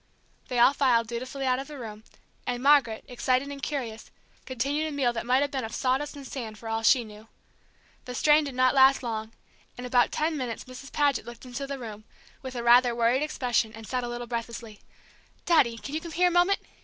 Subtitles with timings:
[0.47, 2.03] They all filed dutifully out of the room,
[2.47, 4.09] and Margaret, excited and curious,
[4.47, 7.27] continued a meal that might have been of sawdust and sand for all she knew.
[8.05, 9.31] The strain did not last long;
[9.77, 10.91] in about ten minutes Mrs.
[10.91, 12.03] Paget looked into the room,
[12.41, 14.79] with a rather worried expression, and said, a little breathlessly:
[15.45, 16.61] "Daddy, can you come here a moment?